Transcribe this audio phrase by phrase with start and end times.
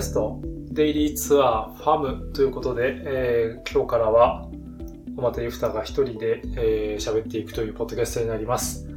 [0.00, 0.40] るポッドキャスト、
[0.72, 4.48] デイリーツアーファムということで、えー、今日からは、
[5.16, 8.88] おまたゆふたが一人で喋、えー、っていくというポッドキャストになります。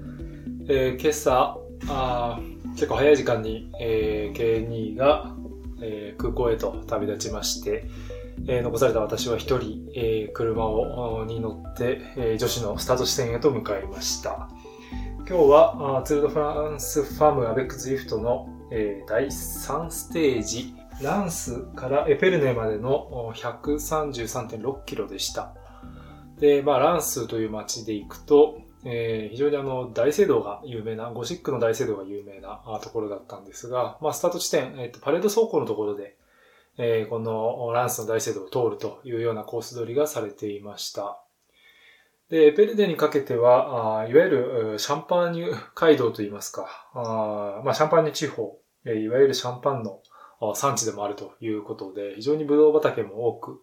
[0.70, 1.58] えー、今朝
[1.90, 2.40] あ、
[2.76, 5.36] 結構早い時間に、えー、K2 が、
[5.82, 7.86] えー、空港へと旅立ちまして、
[8.48, 14.50] えー、残された私は一人、えー、車をに乗って、えー、女子のスタート地点へと向かいました。
[15.28, 25.54] 今日はツール・ド・フランス・ファーム・アベック・ズ・リフトの、えー、第3ステージ、ランスからエペルネまでの133.6キロでした。
[26.40, 36.18] で、まあ、ランスという街で行くと、えー、非常にあの、大聖堂が有名な、ゴシックの大聖堂が有名なところだったんですが、まあ、スタート地点、えっ、ー、と、パレード走行のところで、
[36.78, 41.20] えー、このランスの大聖堂を通るというようなコース取りがされていました。
[42.30, 50.00] で、エペルデにかけては、あいわゆるシャンパーニュ街道といいますか、あまあ、シャンパーニュ地方、えいわゆるシャンパンの
[50.56, 53.62] 産地でもあるということで、非常にブドウ畑も多く、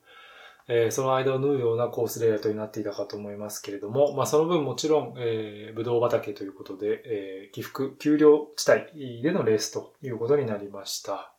[0.69, 11.33] えー、その間を縫うようなコースレイアウトになっていたかと思いますけれども、まあ、その分もちろん、えー、ブドウ畑ということで、えー、起伏、丘陵地帯でのレースということになりました。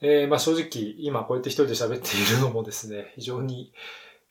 [0.00, 3.72] えー、まあ正直、今こうやって一人で喋っているのもですね、 非常に、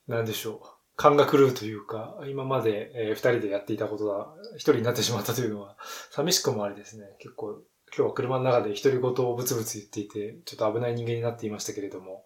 [0.08, 0.68] なんでしょう。
[0.96, 5.76] 勘が狂うというか、今まで、えー、二人でやっていたことが一人になってしまったというのは、
[6.12, 7.60] 寂しくもありですね、結構、
[7.96, 12.26] 今日は車の中で独り言をブツブツ言っていて、ちょっと危ない人間になっていましたけれども、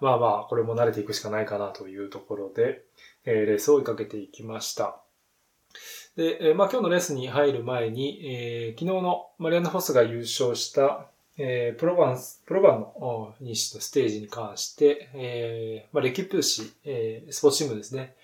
[0.00, 2.82] まあまあ、これも慣れていくしかないかなというところで、
[3.24, 5.00] えー、レースを追いかけていきました。
[6.16, 11.06] で、えー、まあ今日のレースに入る前に、えー、昨日のマリアンナ・フォスが優勝した、
[11.38, 18.14] えー、プロバンス、プロバンの西のステージに関して、えー、まあ、レキプーシ、えー、スポーツチームですね、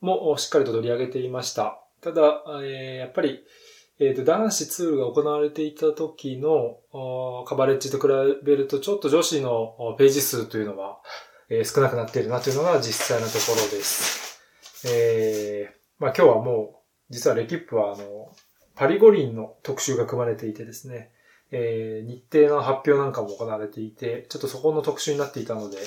[0.00, 1.78] もしっかりと取り上げていました。
[2.00, 3.44] ただ、えー、やっぱり、
[4.00, 6.78] えっ、ー、と、男子ツールが行われていた時の
[7.46, 8.08] カバレッジと比
[8.44, 10.98] べると、ちょっと女子のページ数というのは、
[11.48, 14.40] えー、少なくなっているなというのが実際のところです。
[14.86, 18.34] えー、まあ今日はもう、実はレキップはあの、
[18.74, 21.12] パリ五輪の特集が組まれていてですね、
[21.50, 25.78] えー、日程の発表なんかも行われていて、ちょっとそこの特集になっていたので、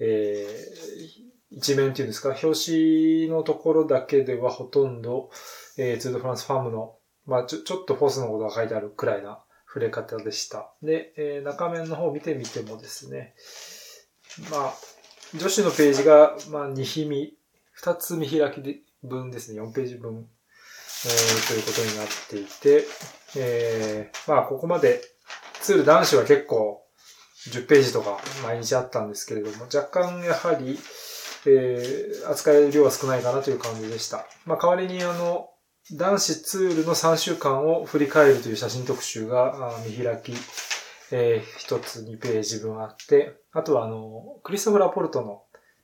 [0.00, 5.30] えー、一面っていうんですか、表紙のところだけではほとんど、
[5.76, 6.96] えー、ツードフランスファームの、
[7.26, 10.70] まあちょ、ちょっとフォースのことが書いてあるくらいな触れ方でした。
[10.82, 13.34] で、えー、中面の方を見てみてもですね、
[14.50, 14.74] まあ、
[15.36, 17.34] 女子のページが、まあ、2日見、
[17.82, 20.26] 2つ見開きで分ですね、4ページ分、
[21.06, 22.86] えー、ということになっていて、
[23.36, 25.02] えー、まあ、ここまで、
[25.60, 26.82] ツール男子は結構、
[27.50, 30.78] 10ページとか毎日あったんですけれども、若干やはり、
[31.46, 34.26] えー、扱える量は少ないかなという感じでした。
[34.46, 35.50] まあ、代わりにあの、
[35.92, 40.32] 男子ツールの3週間を振り返るという写真特集が見開き、
[41.12, 45.42] えー、一つ2ページ分あって、あとはあの、クリストフ・ラポルトの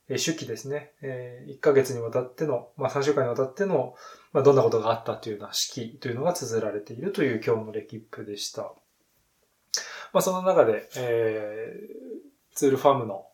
[0.08, 0.92] 手記ですね。
[1.02, 3.94] えー、1ヶ月にわたっての、まあ3週間にわたっての、
[4.32, 8.62] まあどんなことがあったというような式というのが綴られているという今日のレキップでした。
[8.62, 13.26] まあその中で、えー、ツール・ファムの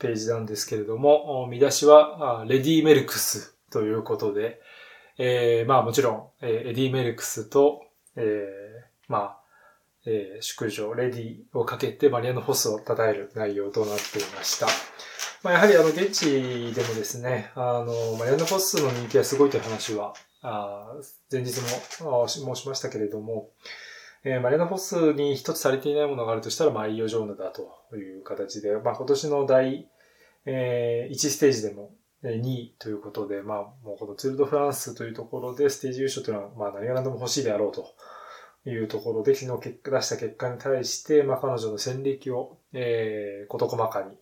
[0.00, 4.60] ページなんですけれども、見出しは、レディ・メルクスということで、
[5.18, 7.82] えー、まあもちろん、えー、エディ・メルクスと、
[8.16, 9.40] えー、まあ、
[10.06, 14.66] えー、淑女、レディをかけてマリアンヌ・フォスを称える内容となっていました。
[15.42, 20.94] まあ、やはりあの、現地でもですね、あの、マリアンヌ・フォスの人気はすごいという話は、あ
[21.32, 21.60] 前日
[22.02, 23.50] も申しましたけれども、
[24.24, 29.88] えー、マリアナフォスに一つされていないものがあるとしたら、マリオ・ジョーヌだという形で、まあ、今年の第、
[30.44, 31.90] えー、1ステージでも
[32.24, 37.94] 2位ということで、まあ、もうこのツールドフランスというところでステージ優勝というのは、まあ、何が何でも欲しいであろうと
[38.68, 44.16] いうところで、昨日結果出した結果に対して、まあ、彼女の戦歴を、えー、事細かに、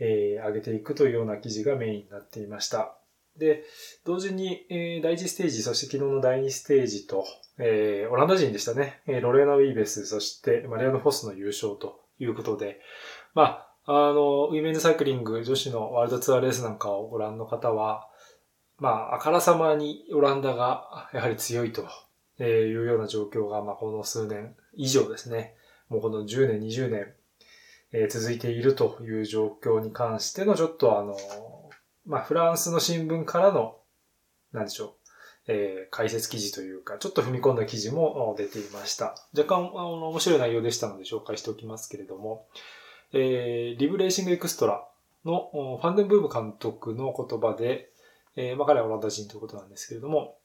[0.00, 2.96] えー、上げていくというような記事がメインになっていました。
[3.36, 3.64] で、
[4.04, 7.24] 同時に、えー、第1ステージ、そして昨日の第2ステージと、
[7.58, 9.02] えー、オランダ人でしたね。
[9.06, 12.80] えー、ロレーナ・ウィーベス、そしてマリアノ・フォスの優勝ということで、
[13.34, 18.08] まあ、あの、ウィメンズサイクリング女子のワールドツアーレースなんかをご覧の方は、
[18.78, 21.82] まあ、あからさまにオランダがやはり強いと
[22.42, 25.54] いうような状況が、まあ、この数年以上ですね。
[25.88, 27.12] もうこの10年、20年、
[27.92, 31.16] えー、続いているという状況に関してのちょっとあの、
[32.06, 33.76] まあ、フランスの新聞からの、
[34.52, 34.90] なんでしょう、
[35.48, 39.14] えー、解説記事というか、ちょっと踏み込んだ記事も出ていました。
[39.36, 42.46] 若干、あの、面白い内容でしたので紹介しておきますけれども、
[43.12, 44.84] えー、リブレーシングエクストラ
[45.24, 47.90] のファンデンブーム監督の言葉で、
[48.36, 50.36] えー、まあ、彼はオランダ人ということなんですけれども、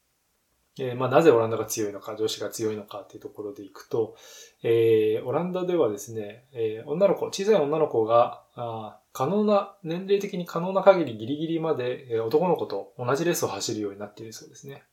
[0.78, 4.16] えー、まあ、なぜオランダが強いのか、女子が強いのかっていうところでいくと、
[4.64, 14.84] えー、オランダではですね、えー、女の子、小さい女の子が、あ可能な、年齢的に可能な限りギリギリまで、えー、男の子と同じレースを走るようになっているそうですね。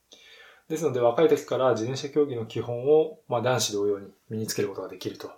[0.69, 5.33] ですので、若い時から自転車競技の基本を、まあ、男子同様に身につけることができると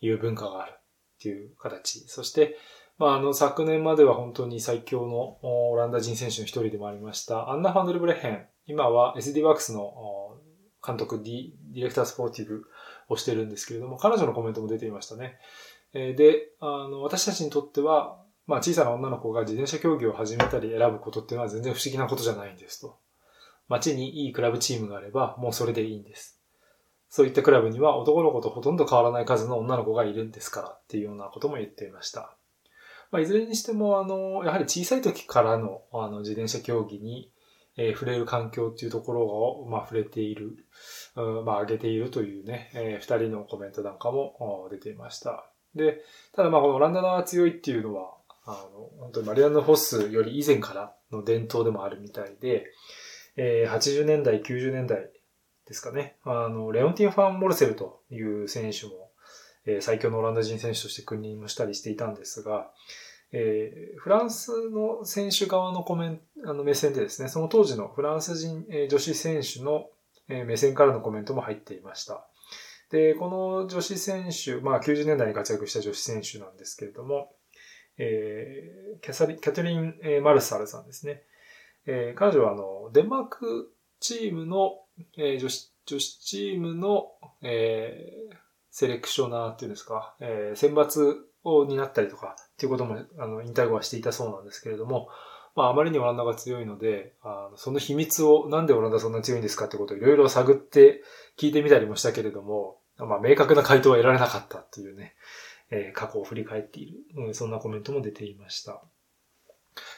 [0.00, 0.72] いう文化がある
[1.16, 2.00] っていう形。
[2.08, 2.56] そして、
[2.98, 8.46] まあ、あの、昨年までは本当に最強のオランダ人選手の一人でもありました、アンナ・ファンデルブレヘン。
[8.66, 10.38] 今は SD ワークスの
[10.84, 12.64] 監督、ディディレクタースポーティブ
[13.08, 15.38] をしてるんですけれども、彼女のコメントも出ていましたね。
[15.92, 22.98] で、あの、私たちにとっては、まあ、小さな女の子が自転車競技を始めたり選ぶことっていうのは全然不思議なことじゃないんですと。
[23.68, 26.35] 街にいいクラブチームがあれば、もうそれでいいんです。
[27.08, 32.36] そういったクラブには男の子とほとんど変わらない数の女の子がいるんですからっていうようなことも言っていました。
[33.10, 37.30] まあ、いずれにしても、あの、やはり小さい時からの、あの、自転車競技に、
[37.76, 40.66] えー、触れる環境っていうところを、まあ、触れている、
[41.14, 45.46] うん、まあ、上げているというね、えー、二人のコメントなんかも出ていました。
[45.74, 46.00] で、
[46.34, 48.14] ただまあ、このオランダが強いっていうのは、
[48.44, 52.66] あの、本当にマリアンヌ・ホスより以前からの伝統でもあるみたいで、
[53.36, 55.10] えー、80年代、90年代
[55.66, 56.16] ですかね。
[56.24, 59.10] あの、レオンティン・ファン・モルセルという選手も、
[59.66, 62.70] えー、最強のオランダ人選手として君臨もしたりしていたんですが、
[63.32, 69.88] えー、フランスの選手側のコメント、あの目線でですね、その当時のフランス人、えー、女子選手の、
[70.28, 72.26] え、目線からのコメントも入っていました。
[72.90, 77.32] で、この女子選手、まあ90年代に活躍した女子選手なんですけれども、
[77.98, 81.22] えー、キャサリキャトリン・マルサルさんですね。
[81.86, 84.80] えー、彼女はあの、デンマークチームの、
[85.16, 87.12] えー、女子、女子チームの、
[87.42, 88.36] えー、
[88.70, 95.08] セレクショナーっていうんですか、えー、選抜を担ったりとかっていうことも、あの、引退後はしていたそうなんですけれども、
[95.54, 101.02] まあ、あまりにオランダが強いので、あのその秘密を、なんでオランダそんな強いんですかってことをいろいろ探って
[101.38, 105.14] 聞いてみたりもしたけれども、まあ、明確な回答は得られなかったっていうね、
[105.70, 108.82] えー、過去を振り返っている、うん、そんなコメントも出ていました。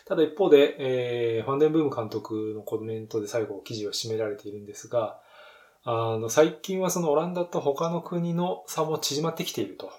[0.06, 5.20] ただ一方で、えー、ファンデンブーム監督のコメントで最後記事を締められているんですが、
[5.84, 9.90] あの、最近はそのオランダと他の国の差も縮まってきていると。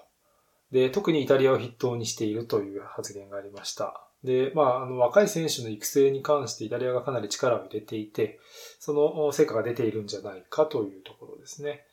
[0.70, 4.06] で、特にイタリアを筆頭にしているという発言がありました。
[4.22, 8.38] で、まあ、あの、若い選手の育成に関してイタリアがかなり力を入れていて、
[8.78, 11.84] その成果が出ているんじゃないかというところですね。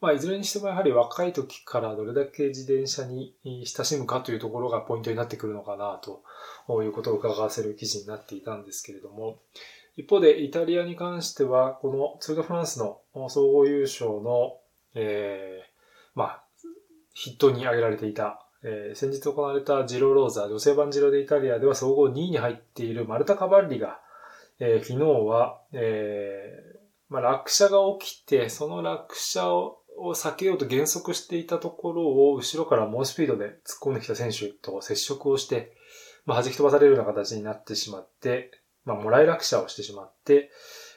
[0.00, 9.40] まあ、いずれにしてもやはり若い時からどれだけ自転車に親しむかというところがポイントになってくるのかなということを伺わせる記事になっていたんですけれども、
[9.98, 14.58] 一方でイタリアに関しては、このツール・ド・フランスの総合優勝の、
[14.94, 15.70] えー、
[16.14, 16.44] まあ、
[17.20, 24.00] 筆頭に挙げられていた、えー、先日行われたジロローザ、女性版ジロでイタリアでは総合2位に入っているマルタ・カバッリが、
[24.60, 26.78] えー、昨日は、えー、
[27.08, 35.72] まあ、落車が起きて、その落車をを避けようと減速していたところを後ろから猛スピードで突っ込んできた選手と接触をして、
[36.26, 38.50] まあ、弾き飛ばされるような形になってしまって、
[38.84, 40.50] まあ、もらい落車をしてしまって、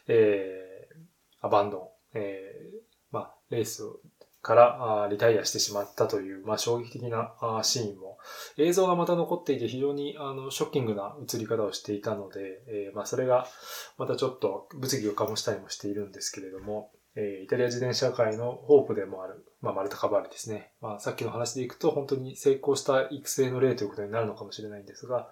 [0.08, 1.82] えー、アバンドン、
[2.14, 2.80] えー、
[3.12, 3.84] まあ、レース
[4.42, 7.34] からリタイアしてしまったという、まあ、衝撃的な
[7.64, 8.18] シーンも、
[8.58, 13.48] 映像がまた残っていて非常にあのショッキングな映り方をしていたので、えー、まあ、それが
[13.98, 20.72] またちょっと物議を醸したりもしているんですけれども、えー、イタリア自転車界のホープでもある、まあ、マルタ・カバーリですね。
[20.82, 25.30] まあ、さっきの話でいくと、本当に成功した育成の例ということになるのかもしれないんですが、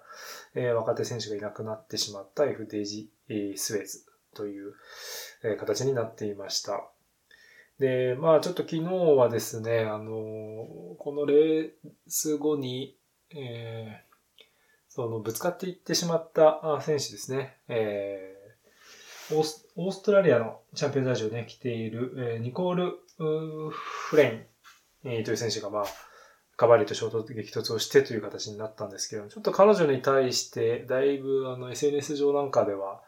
[0.54, 4.74] えー、若手選手がいなくなってしまった FDG、えー、スウェーズという、
[5.42, 6.84] えー、形になっていました。
[7.78, 10.66] で、まあ、ちょっと昨日はですね、あの
[10.98, 11.70] このレー
[12.08, 12.94] ス後に、
[13.34, 14.42] えー、
[14.90, 18.29] その、ぶつかっていってしまった選手ですね、えー
[19.32, 22.98] オーストラリアのチャンピオンラジオで、ね、来ている、えー、ニコール・
[23.70, 24.46] フレ
[25.04, 25.84] イン、えー、という選手が、まあ、
[26.56, 33.02] カバリと衝突激突をしてという形になったんですけど、ちょっと彼女に対して、だいぶあの SNS 上なんかでは、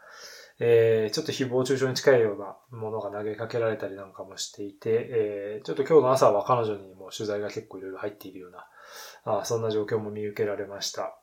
[0.59, 11.17] えー、ちょっと誹謗中傷に近いようなものが投げかけられたりなんかもしていて、えー、ちょっと今日の朝は彼女にも取材が結構いろいろ入っているような、あそんな状況も見受けられました。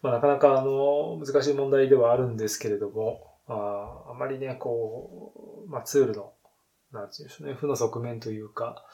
[0.00, 6.32] まあ、なかなかあの、難しい問題ではあるんですけれども、ああまりね、こう、まあ、ツールの、
[6.92, 8.84] なんていうんでしょうね、負の側面というか、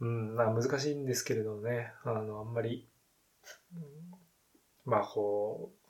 [0.00, 2.88] うん、まあ難しいんですけれどね、あの、あんまり、
[4.84, 5.84] まあこう、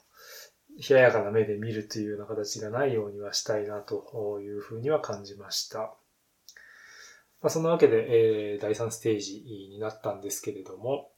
[0.76, 5.94] 冷ややかな目で見るというような形がないようにはしたいなというふうには感じました。
[7.40, 11.10] まあ、そんなわけで、えー、第3ステージになったんですけれども、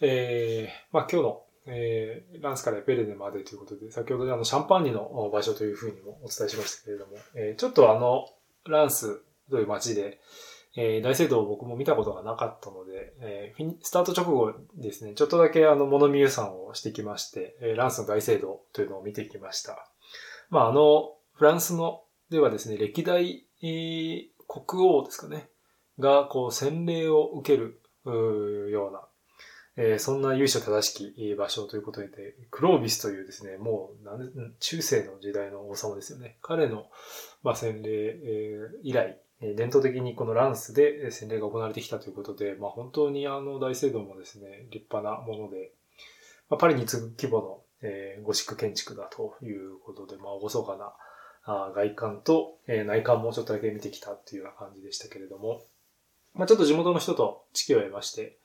[0.00, 8.26] えー、まあ今日のえー、ランスからペレネまでということで、先ほどあのシャンパンニの場所というふうにもお伝えしましたけれども、えー、ちょっとあの、
[8.66, 10.20] ランスという街で、
[10.74, 19.86] えー、大聖堂を僕も見たことがなかったので、えー、スタート直後ですね、ちょっとだけあの、物見遊山をしてきまして、えー、ランスの大聖堂というのを見てきました。
[20.48, 25.50] まあ、あの、フランスの、ではですね、歴代、えー、国王ですかね、
[25.98, 29.06] が、こう、洗礼を受ける、うような、
[29.76, 32.08] えー、そんな由緒正しき場所ということで、
[32.50, 36.36] クロービスというですね、もう、中世の時代の王様ですよね。
[36.42, 36.86] 彼の、
[37.42, 45.72] まあ、洗礼、えー、以来、伝統的にこのランスで洗礼が行われてきたということで、まあ、本当にあの大聖堂もですね、立派なもので、
[46.48, 50.92] まあ、パリに次ぐ規模の、えー、ゴシック建築だということで、まあ、厳かな
[51.44, 55.64] あ外観と、え、内観もちょっとだけ見てきたっていうような感じでしたけれども、
[56.34, 58.38] まあ、ちょっと地元の人と知識を得まして、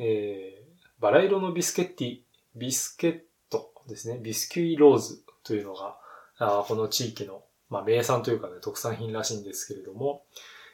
[0.00, 2.18] えー、バラ色のビスケッティ、
[2.56, 5.96] ビスケットですね、ビスキュイローズというのが、
[6.38, 10.24] あこの地域のまあ、名産というかね、特産品らしいんですけれども、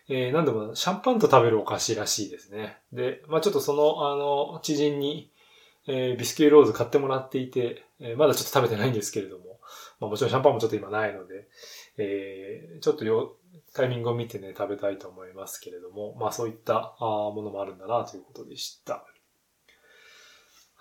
[0.08, 2.78] えー、なんでも、シャンパンと食べるお菓子らしいですね。
[2.92, 5.30] で、まあ、ちょっとその、あの、知人に、
[5.86, 9.60] えー、ビスキュイローズ買ってもらっていて、えー、まだちょっと食べてないんですけれども、
[10.00, 11.48] まあ、もちろんシャンパンもちょっと今ないので、
[11.98, 13.36] えー、ちょっとよ、
[13.74, 19.04] タイミングを見てね、食べたいと思いますけれども、まあそういったあものもあるんだなということでした。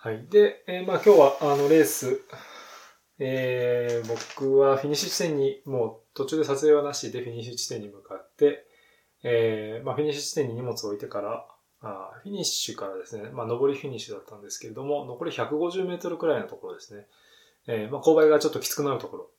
[0.06, 0.24] はい。
[0.30, 2.20] で、えー、まあ今日はあのレース、
[3.18, 8.68] えー、僕はフィニッシュ地点に、もう途中で撮影はなしでフィニッシュ地点に向かって、
[9.24, 11.44] えー、まあフィニッシュ地点に荷物を置いてから、
[11.80, 17.06] あフィニッシュからですね、まあ上りフィニッシュだったんですけれども、残り150メートルくらいのところですね。
[17.66, 19.30] えー、まあ勾配がちょっときつくなるところ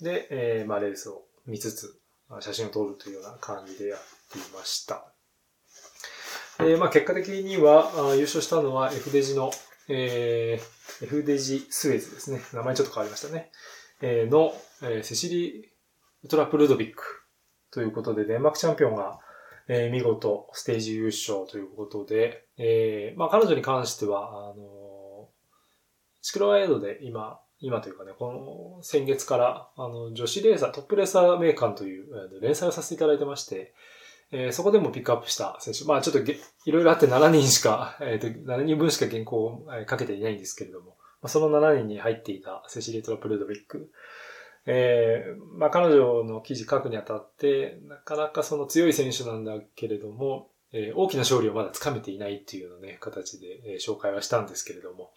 [0.00, 2.00] で、えー、まあレースを見つつ、
[2.40, 4.00] 写真を撮るというような感じでやっ
[4.32, 5.06] ていました。
[6.58, 9.52] えー、まあ結果的には、優勝したのは F デジの、
[9.88, 12.40] えー、F デジスエズですね。
[12.52, 13.50] 名前ちょっと変わりましたね。
[14.00, 14.52] えー、の、
[14.82, 17.02] えー、セシリー・トラップルドビック
[17.70, 19.20] ということで、デンマークチャンピオンが、
[19.68, 25.28] えー、見事ステージ優勝ということで、えー、まあ彼女に関しては、あの
[26.22, 33.72] シクロワイドで今、今というかね、この先月から、あの、女子レーサー、トップレーサー名鑑という連載をさせていただいてまして、
[34.32, 35.84] えー、そこでもピックアップした選手。
[35.84, 43.90] まあちょっといろいろあって7人しか、えっ、ー、と、7人分しか原稿をかけていないんですけれども、まあ、その7人に入っていたセシリー・トラプルドビック。
[44.66, 55.12] えー、まあ彼女の記事書くにあたって、なかなかその強い選手なんだけれども、えー、大きな勝利をまだつかめていないっていうようなね、形で、えー、紹介はしたんですけれども、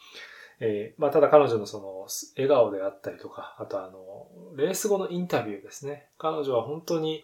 [0.60, 6.10] えー、まあただ彼女のその笑顔であったりとか、あとあの、レース後のインタビューですね。
[6.18, 7.24] 彼女は本当に、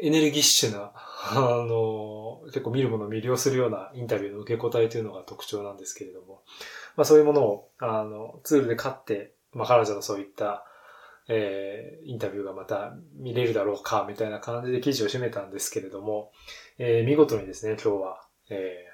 [0.00, 6.42] エネルギッシュな、あの、結構見るものを魅了するようなインタビューの受け答えというのが特徴なんですけれども、
[6.96, 10.64] まあそういうものを、あの、ツールで買って、まあ彼女のそういった、
[11.28, 16.32] えー、インタビューがまた見れるだろうか、みたいな感じで記事を締めたんですけれども、
[16.78, 18.84] えー、見事にですね、今日は、え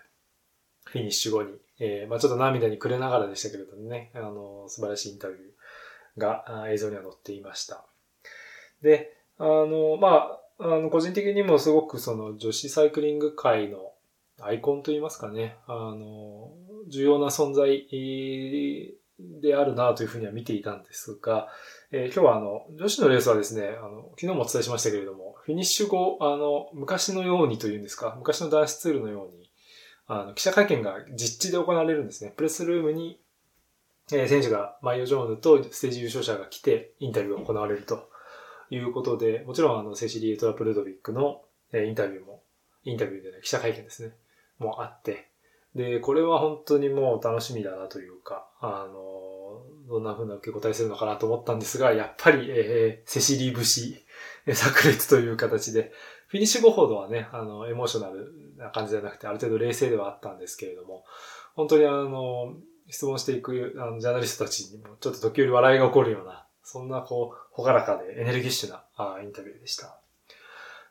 [0.86, 7.84] ー、フィニッシュ後に、えー、まあちょっと涙に暮れながらでしたけれどもね、あの、素晴らしいインタビューが映像には載っていました。
[8.82, 13.78] で、あの、まあ、あの、個人的にもすごくその女子サイクリング界の
[14.40, 16.52] アイコンといいますかね、あの、
[16.88, 17.86] 重要な存在
[19.40, 21.48] であるなというふうには見ていたんですが、
[21.92, 29.50] えー、今日はあの、女子のレースはですね、あの、昨日もお伝えしましたけれども、フィニッシュ後、あの、昔のようにというんですか、昔の男子ツールのように、
[30.06, 32.32] あの、記者会見が実地で行われるんですね。
[32.36, 33.20] プレスルームに、
[34.12, 38.09] えー、選手が、マイオ・ジョーヌとステージ優勝者が来て、インタビューが行われると。
[38.70, 42.42] いうことで、もちろんあの、セシリエ・トラプルドビックの、えインタビューも、
[42.84, 44.14] インタビューでね、記者会見ですね、
[44.58, 45.28] もあって、
[45.74, 49.20] で、これは本当にもう楽しみだなというか、あの、
[49.88, 53.96] どんな風な受け答えするのかなと思ったんですが、やっぱり、えー、セシリー節、
[54.46, 55.92] 炸裂という形で、
[56.28, 61.04] フィニッシュ後ほどはね、あの、エモーショナルな感じじゃなくて、ある程度冷静ではあったんですけれども、
[61.54, 62.54] 本当にあの、
[62.88, 69.98] 質問していくあのジャーナリストたちにも、ちょっと時折笑いが起こるような、そんなこう、ほがらかでエネルギッシュなあインタビューでした。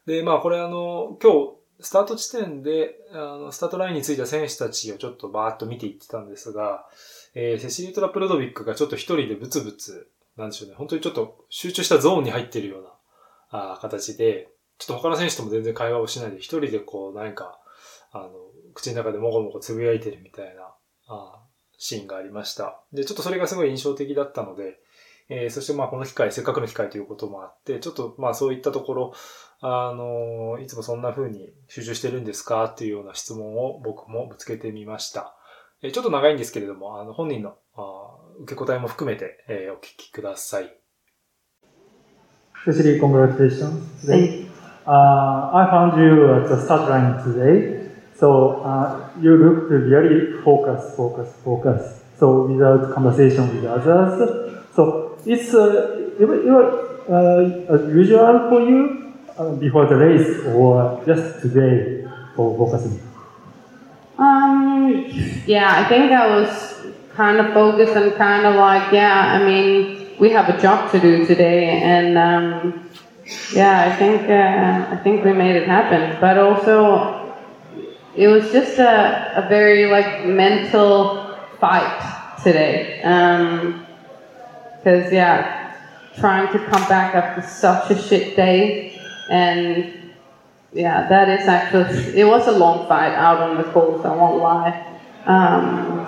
[0.05, 6.85] で、まあこれあの、今日、スタート地点で、あの、スタートラインについた選手たちをちょっとバーッと見ていってたんですが、
[7.33, 17.57] えー、セシリトラ・プロドビックがちょっと一人でブツブツ、なんでしょうね、本当にちょっと集中したゾーンに入ってるような、あ形で、ちょっと他の選手とも全然会話をしないで、一人でこう、何か、
[18.11, 18.31] あの、
[18.73, 20.73] 口の中でもごもごつぶやいてるみたいな、
[21.07, 21.39] あ
[21.77, 22.81] シーンがありました。
[22.91, 24.79] で、ちょっとそれがすごい印象的だったので、
[25.29, 29.13] えー、そしてまあこの機会、せっかくの機会ということもあって、ちょっとまあそういったところ、
[29.61, 35.35] あのいつもそんな風に集中してるんですかっていうような質問を僕もぶつけてみました。
[35.81, 40.75] えちょっと長いんですけれども、あの、本人のあ受け答えも含めて、えー、お聞きください。
[42.65, 44.49] Especially congratulations today.
[44.85, 47.89] Uh, I found you at the start line today.
[48.19, 52.03] So uh, you looked really focused, focused, focused.
[52.19, 54.49] So without conversation with others.
[54.75, 62.05] So it's uh, was uh, usual for you uh, before the race or just today
[62.35, 62.99] for focusing.
[64.17, 65.05] Um,
[65.45, 66.75] yeah, I think I was
[67.15, 70.99] kind of focused and kind of like, yeah, I mean, we have a job to
[70.99, 72.89] do today, and um,
[73.53, 76.17] yeah, I think uh, I think we made it happen.
[76.19, 77.33] But also,
[78.15, 83.01] it was just a, a very like mental fight today,
[84.79, 85.75] because yeah,
[86.17, 89.93] trying to come back after such a shit day, and
[90.73, 94.41] yeah, that is actually, it was a long fight out on the course, I won't
[94.41, 94.85] lie.
[95.25, 96.07] Um,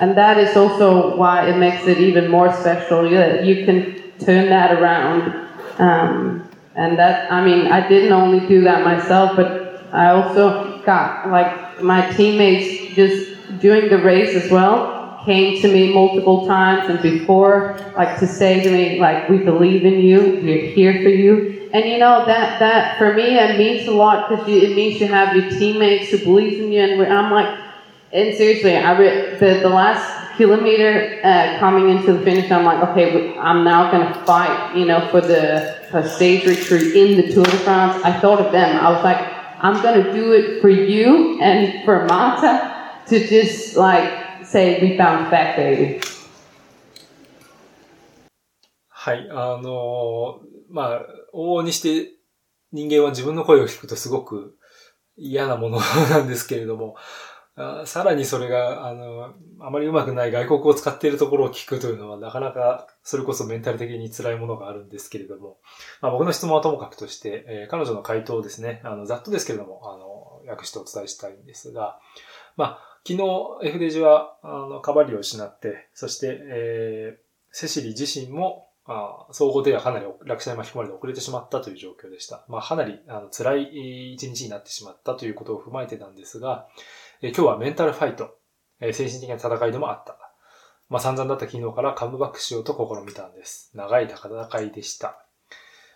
[0.00, 3.10] and that is also why it makes it even more special.
[3.10, 5.48] You, you can turn that around.
[5.78, 11.30] Um, and that, I mean, I didn't only do that myself, but I also got,
[11.30, 17.00] like, my teammates just doing the race as well came to me multiple times and
[17.02, 21.64] before, like, to say to me, like, we believe in you, we're here for you
[21.74, 25.08] and you know that that for me it means a lot because it means you
[25.08, 27.02] have your teammates who believe in you.
[27.02, 27.58] And I'm like,
[28.12, 32.80] and seriously, I re- the the last kilometer uh, coming into the finish, I'm like,
[32.90, 37.44] okay, I'm now gonna fight, you know, for the for stage victory in the Tour
[37.44, 38.00] de France.
[38.04, 38.78] I thought of them.
[38.78, 39.18] I was like,
[39.58, 44.23] I'm gonna do it for you and for Mata to just like
[44.54, 46.00] say we bounce back, baby.
[48.88, 50.38] はい、あの、
[50.70, 51.00] まあ、
[51.34, 52.12] 往々にして
[52.70, 54.56] 人間は自分の声を聞くとすごく
[55.16, 56.94] 嫌なもの なんですけれども、
[57.56, 65.58] あさらにそれが、あの、あまりうまくない外国を使っているところを聞くというのは、なかなか、それこそメンタル的に辛いものがあるんですけれども、
[66.00, 71.98] まあ、僕の質問はともかくとして、えー、彼女の回答をですね、あの、ざっとですけれども、あの、訳してお伝えしたいんですが、
[72.56, 82.44] まあ、昨日、F デジは、あの、カバリを失って、そして、えー、セシリ自身も、あ総合ではかなり落車に巻き込まれて遅れてしまったという状況でした。
[82.48, 86.68] まあ、かなりあの辛い一日になってしまったということを踏まえてなんですが、
[87.22, 88.36] え今日はメンタルファイト、
[88.80, 90.18] え精神的な戦いでもあった。
[90.90, 93.70] まあ、散々だった昨日からカムバックしようと試みたんです。
[93.74, 95.18] 長い戦いでした。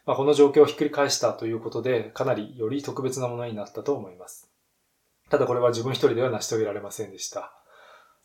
[0.06, 4.47] まあ、この状況をひっくり返したということで、かなりより特別なものになったと思います。
[5.30, 7.52] ただこれは自分一人では成し遂げられませんでした。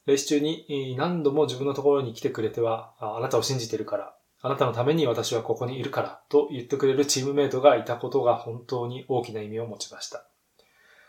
[0.05, 10.27] レース中に何度も自分のところに来てくれては、あなたを信じてるから、あなたのために私はここにいるからと言ってくれるチームメイトがいたことが本当に大きな意味を持ちました。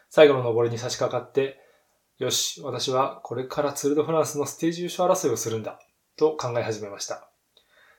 [0.09, 1.59] 最後の登りに差し掛かって、
[2.19, 5.81] よし、私はこれからツールドフランスのステージ優勝争いをするんだ
[6.17, 7.29] と考え始めました。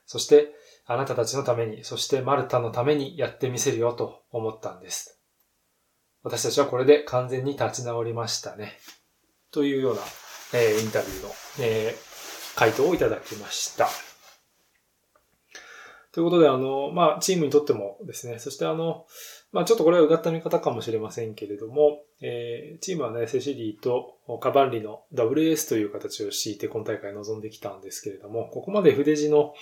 [0.05, 0.53] そして、
[0.85, 5.14] あなたたちのために、そしてマルタのためにやってみせるよと思ったんです。
[6.25, 8.79] 私たちはこれで完全に立ち直りましたね。
[9.51, 10.01] というような、
[10.55, 13.87] えー、インタビューの、えー、回答をいただきました。
[16.11, 19.05] ということで、あの、まあ、チームにとってもですね、そしてあの、
[19.51, 29.53] まあ、ちょっとこれはうがった見方かもしれませんけれども、えー、チームはね、セシリーとカバンリの WS という形を敷いて今大会臨んできたんですけれども、ここまで筆字の、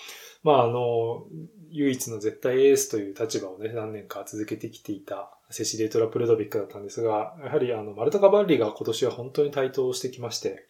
[0.42, 1.26] まあ、あの、
[1.68, 10.66] 唯一の絶対エースという立場をね、何年か続けてきていたセシリートラ・プルドビックだったんですが、やはりあの、マルタ・カバンリが今年は本当に台頭してきまして、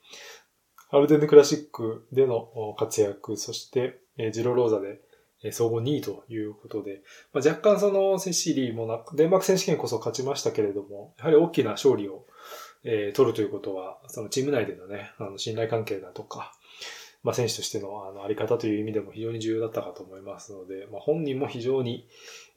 [0.90, 3.98] アルデンヌクラシックでの活躍、そして、
[4.32, 5.00] ジロローザで
[5.52, 12.26] 総合2位ということで、まあ、若干そのセシリーもなくデンマーク選手権こそ勝ちましたけれども、やはり大きな勝利を、
[12.84, 16.52] えー、取るということは、そのチーム内でのね、あの信頼関係だとか、
[17.24, 22.06] まあ、選手としてのあのあり方という意味でも非常に重要だったかと思いますので、まあ、本人も非常に、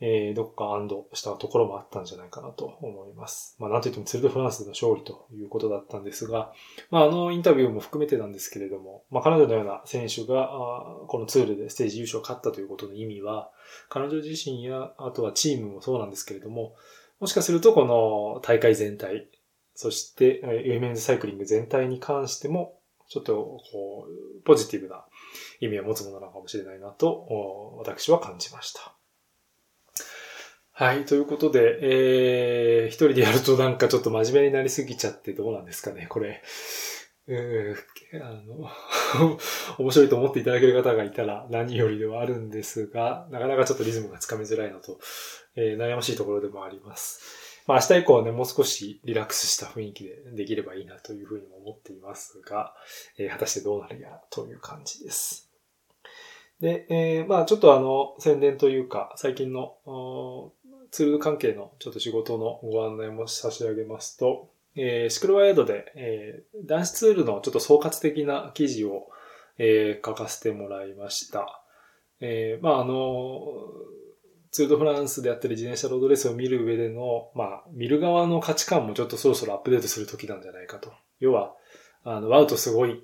[0.02, 3.56] えー、どっか安堵したところもあったんじゃないかなと思います。
[3.60, 6.52] まあ、なんといってもツールドフランスの勝利ということだったんですが、
[6.92, 10.50] まあ、あのインタビューも含めてなんですけれども、まあ、彼女のような選手が、
[11.08, 13.50] このツールでステージ優勝を勝ったということの意味は、
[13.88, 16.76] 彼女自身や、あとはチームもそうなんですけれども、
[17.22, 19.30] もしかするとこの大会全体、
[19.74, 22.77] そして、ウィメンズサイクリング全体に関しても、
[23.08, 25.06] ちょっと、こう、ポジティブな
[25.60, 28.94] 意味を持つものなのかもしれないなと、私は感じました。
[30.72, 31.06] はい。
[31.06, 36.44] ということで、えー、一人でやるとなんかちょっと真面目になりすぎちゃってどうなんですかね、これ。
[37.28, 38.70] えー、あの、
[39.80, 45.00] 面白いと思っていただける方がいたら何よりではあるんですが、なかなかちょっとリズムがつかみづらいのと、
[45.56, 47.47] えー、悩ましいところでもあります。
[47.68, 52.74] まあ明日以降はね、もう少しリラックスした雰囲気でできればいいなというふうにも思っていますが、
[53.18, 55.52] えー、果たしてどうなるやという感じです。
[56.62, 59.76] で、えー、まあちょっとあの、宣伝というか、最近の
[60.92, 69.10] ツール関係のちょっと仕事のご案内も差し上げますと、えー、シクロワイドで、えー、男子ツールのちょっと総括的な記事を、
[69.58, 71.64] えー、書かせてもらいました。
[72.22, 72.94] えー、まああの、
[74.58, 80.92] ツールドフランスであったり自転車ロードレースを見る上での、まあ、見る側の価値観もちょっとそろそろアップデートする時なんじゃないかと。
[81.20, 81.54] 要は、
[82.04, 83.02] あの、ワウトすごいっ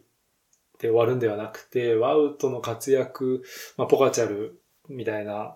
[0.79, 3.43] て終わるんではなくて、ワウトの活躍、
[3.77, 5.53] まあ、ポカチャルみたいな、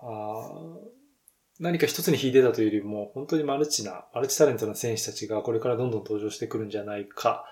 [1.58, 7.44] 何か一つに引いてたというよりも、本当にマルチな、マルチタレントな選手たちがこれからどんどん登場してくるんじゃないか。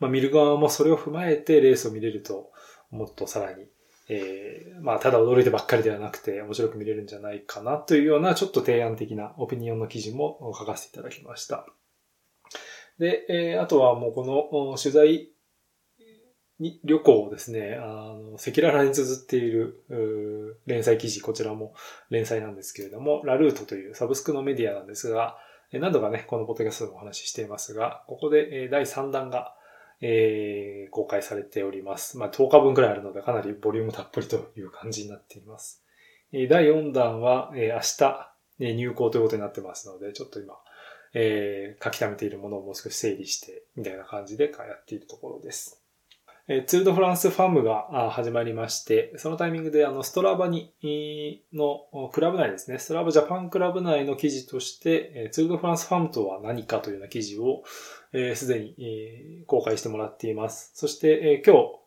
[0.00, 2.50] まあ、見る側もそれを踏まえてレースを見れると、
[2.90, 3.66] もっとさらに、
[4.08, 11.66] えー、まあ、ただ驚いてばっかりではなくて、面白く見れるんじゃないかなというような、ちょっと提案的なオピニオンの記事も書かせていただきました。
[12.98, 14.24] で、えー、あとはもうこ
[14.72, 15.30] の取材
[16.60, 21.74] に旅行をですね、あの、赤裸々に綴っている連載記事、こちらも
[22.10, 25.36] 連載なんですけれども、ラルートというサブスクのメディアなんですが、
[25.72, 29.56] 何度かね、このポッドキャストでもお話ししていますが、ここで第3弾が、
[30.00, 32.18] えー、公開されております。
[32.18, 35.82] まあ、10日分くらいあるので、かなりボリュームたっぷりという感じになっています。
[36.32, 37.80] え第4弾は、えー、明
[38.68, 40.54] 日、入校ということになってますので、ちょっと今、
[41.14, 45.84] えー、書き溜めているものをもう少し整理して、みたいな感じでやっているところです。
[46.46, 50.74] えツールドフランスファームが始まりまして、そのタイミングであのストラバに、
[51.54, 57.62] のクラブ内ですね、ストラバジャパンクラブ内の記事として、えツールドフランスファームとは何かというような記事を
[58.14, 60.70] えすでに公開してもらっています。
[60.74, 61.80] そしてえ今日、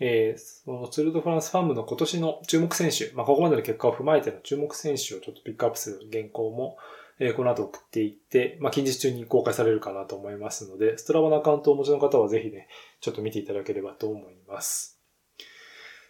[0.00, 6.78] え、そのツールドフランスファームの今年の注目選手、まあ、ここまでの結果を踏まえての注目選手をちょっとピックアップする原稿も、
[7.20, 12.66] え、この後送っていって、まあ、近日中に公開されるかなと思いますので、ストラバのアカウントをお持ちの方はぜひね、
[13.00, 14.98] ちょっと見ていただければと思います。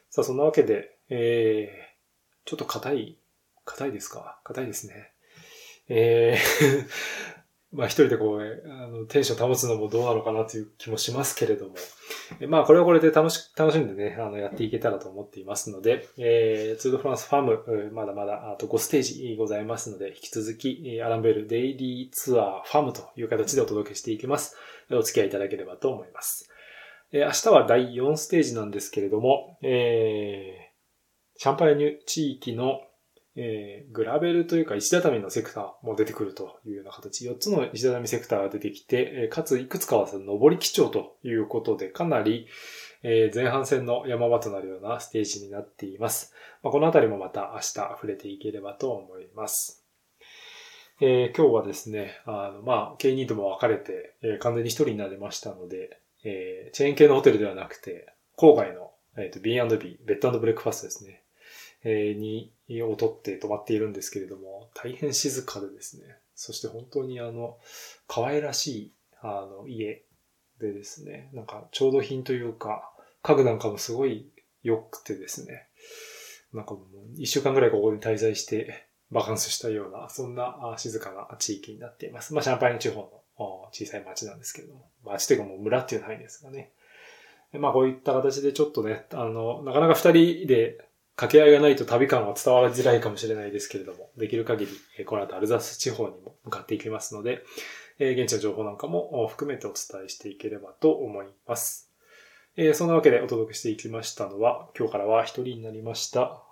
[0.08, 3.18] さあ、そんなわけで、えー、ちょっと硬い、
[3.66, 4.40] 硬いですか？
[4.44, 5.12] 硬いですね。
[5.88, 7.43] えー
[7.74, 11.74] まあ一人でこう、あの、テンション保つのもどうなのかなという気もしますけれども、
[12.48, 24.56] まあこれはこれで楽し、楽しんでね、あの、やっていけたらと思っていますので、えー、ツードフランスファーム、まだまだあと5ステージございますので、引き続き、アランベルデイリーツアーファームという形でお届けしていきます。
[24.92, 26.48] お付き合いいただければと思います。
[27.10, 32.80] えー、明日は第4ステージなんですけれども、えー、シャンパーニュ地域の
[33.36, 42.46] えー、グラベルというか石畳のセクターも出てくるというような形、4つの石畳セクターが出てきて、えかついくつかは上り基調ということで、かなり、
[43.02, 46.32] えー、前半戦の山場となるようなステージになっています。
[46.62, 49.84] まあ、このあたりもまた明日触れていければと思います。
[51.00, 61.23] えー、今日はですね、あの、まあ、K2 とも分かれて、えー、完全に一人になりましたので、えー、チェーン系のホテルではなくて、郊外の、えっ、ー、と、B&B、ベッドブレックファストですね。
[61.84, 67.58] えに、をとって泊まっているんですけれども、大変静かでですね、そして本当にあの、
[68.08, 70.02] 可愛らしい、あの、家
[70.60, 72.90] でですね、なんか調度品というか、
[73.22, 74.30] 家具なんかもすごい
[74.62, 75.68] 良くてですね、
[76.52, 76.84] なんかもう
[77.16, 82.34] 一週間ぐらいここに滞在してバカンスしたような、そんな静かな地域になっています。
[82.34, 83.00] まあ、シャンパイン地方
[83.38, 86.70] の小さい町なんですけれども、町というかもう村っていう範囲ですがね。
[87.52, 90.78] まあこういった形でちょっとね、あの、なかなか二人で
[91.16, 97.42] 掛け合いがないと旅感は伝わりづらいかもしれないですけれども、できる限り、この後アルザス地方にも向かっていきますので、
[97.98, 101.92] 現地の情報なんかも含めてお伝えしていければと思います。
[102.74, 106.42] そんなわけでお届けしていきましたのは、今日からは一人になりました、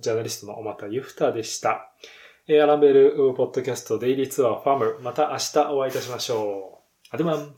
[0.00, 1.90] ジャーナリストの小又ゆふたでした。
[2.48, 7.14] アランベルポッドキャストデイリーツアーファーム、また明日お会いいたしましょう。
[7.14, 7.54] アデマン